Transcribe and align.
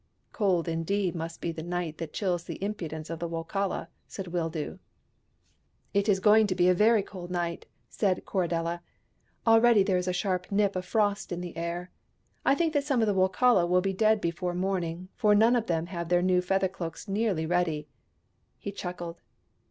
"Cold 0.31 0.67
indeed 0.67 1.13
must 1.13 1.41
be 1.41 1.51
the 1.51 1.61
night 1.61 1.99
that 1.99 2.11
chills 2.11 2.43
the 2.45 2.55
impudence 2.59 3.11
of 3.11 3.19
the 3.19 3.29
Wokala," 3.29 3.87
said 4.07 4.25
Wildoo." 4.29 4.79
It 5.93 6.09
is 6.09 6.19
going 6.19 6.47
to 6.47 6.55
be 6.55 6.67
a 6.67 6.73
very 6.73 7.03
cold 7.03 7.29
night," 7.29 7.67
said 7.87 8.25
Corridella." 8.25 8.81
Already 9.45 9.83
there 9.83 9.97
is 9.99 10.07
a 10.07 10.11
sharp 10.11 10.51
nip 10.51 10.75
of 10.75 10.85
frost 10.85 11.31
in 11.31 11.41
the 11.41 11.55
air. 11.55 11.91
I 12.43 12.55
think 12.55 12.73
that 12.73 12.83
some 12.83 13.01
of 13.01 13.07
the 13.07 13.13
Wokala 13.13 13.69
will 13.69 13.79
be 13.81 13.93
dead 13.93 14.21
before 14.21 14.55
morning, 14.55 15.09
for 15.13 15.35
none 15.35 15.55
of 15.55 15.67
them 15.67 15.85
have 15.85 16.09
their 16.09 16.23
new 16.23 16.41
feather 16.41 16.67
cloaks 16.67 17.07
nearly 17.07 17.45
ready." 17.45 17.87
He 18.57 18.71
chuckled. 18.71 19.21